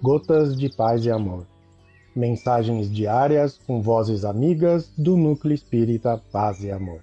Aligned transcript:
Gotas 0.00 0.56
de 0.56 0.68
Paz 0.68 1.04
e 1.04 1.10
Amor. 1.10 1.44
Mensagens 2.14 2.88
diárias 2.88 3.58
com 3.66 3.82
vozes 3.82 4.24
amigas 4.24 4.92
do 4.96 5.16
Núcleo 5.16 5.52
Espírita 5.52 6.22
Paz 6.30 6.62
e 6.62 6.70
Amor. 6.70 7.02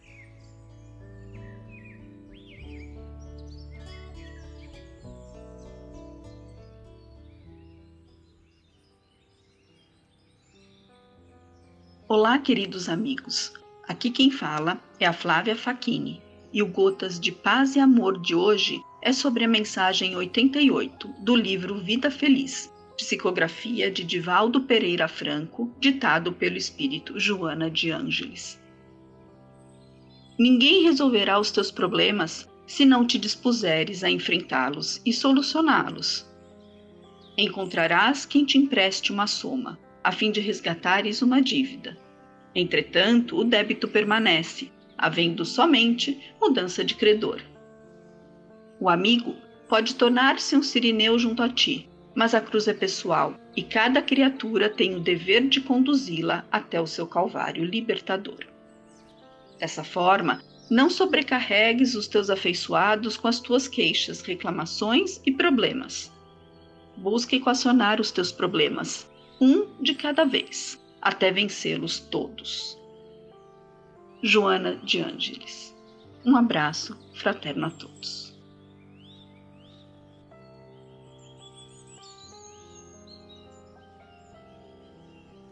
Olá, 12.08 12.40
queridos 12.40 12.88
amigos. 12.88 13.52
Aqui 13.90 14.09
quem 14.09 14.32
fala 14.32 14.80
é 15.02 15.05
a 15.05 15.12
Flávia 15.12 15.58
Facchini 15.58 16.22
e 16.54 16.64
o 16.64 16.68
Gotas 16.68 17.20
de 17.20 17.34
Paz 17.34 17.76
e 17.76 17.80
Amor 17.82 18.22
de 18.22 18.34
hoje 18.34 18.82
é 19.02 19.12
sobre 19.12 19.44
a 19.44 19.50
mensagem 19.50 20.16
88 20.16 21.09
do 21.20 21.36
livro 21.36 21.77
Vida 21.84 22.09
Feliz, 22.09 22.73
psicografia 22.95 23.91
de 23.91 24.04
Divaldo 24.04 24.62
Pereira 24.62 25.08
Franco, 25.08 25.73
ditado 25.80 26.31
pelo 26.31 26.58
espírito 26.58 27.20
Joana 27.20 27.70
de 27.70 27.91
Ângeles. 27.91 28.62
Ninguém 30.38 30.84
resolverá 30.84 31.39
os 31.39 31.52
teus 31.52 31.72
problemas 31.72 32.50
se 32.66 32.86
não 32.86 33.05
te 33.05 33.17
dispuseres 33.17 34.03
a 34.03 34.09
enfrentá-los 34.09 35.02
e 35.05 35.13
solucioná-los. 35.13 36.26
Encontrarás 37.38 38.26
quem 38.26 38.45
te 38.45 38.58
empreste 38.58 39.12
uma 39.12 39.27
soma, 39.27 39.80
a 40.03 40.12
fim 40.12 40.31
de 40.31 40.39
resgatares 40.39 41.22
uma 41.22 41.41
dívida. 41.41 41.98
Entretanto, 42.53 43.38
o 43.38 43.44
débito 43.44 43.88
permanece, 43.88 44.72
havendo 44.98 45.44
somente 45.44 46.17
mudança 46.39 46.83
de 46.83 46.95
credor. 46.95 47.42
O 48.80 48.89
amigo 48.89 49.36
pode 49.67 49.95
tornar-se 49.95 50.55
um 50.55 50.64
sirineu 50.64 51.20
junto 51.20 51.44
a 51.44 51.50
ti, 51.50 51.89
mas 52.16 52.33
a 52.33 52.39
cruz 52.39 52.67
é 52.67 52.73
pessoal 52.73 53.35
e 53.55 53.61
cada 53.61 54.02
criatura 54.02 54.69
tem 54.69 54.95
o 54.95 55.02
dever 55.02 55.47
de 55.47 55.59
conduzi-la 55.59 56.45
até 56.49 56.80
o 56.80 56.88
seu 56.88 57.05
calvário 57.05 57.66
libertador. 57.66 58.39
Dessa 59.59 59.83
forma, 59.83 60.41
não 60.69 60.89
sobrecarregues 60.89 61.93
os 61.93 62.08
teus 62.08 62.30
afeiçoados 62.30 63.17
com 63.17 63.27
as 63.27 63.39
tuas 63.39 63.67
queixas, 63.67 64.21
reclamações 64.21 65.21
e 65.25 65.31
problemas. 65.31 66.11
Busca 66.97 67.36
equacionar 67.36 67.99
os 67.99 68.11
teus 68.11 68.31
problemas, 68.31 69.09
um 69.39 69.67
de 69.81 69.93
cada 69.93 70.23
vez, 70.23 70.81
até 71.02 71.31
vencê-los 71.31 71.99
todos. 71.99 72.80
Joana 74.23 74.77
de 74.77 75.02
Ângeles. 75.02 75.75
Um 76.25 76.36
abraço 76.36 76.97
fraterno 77.13 77.67
a 77.67 77.69
todos. 77.69 78.34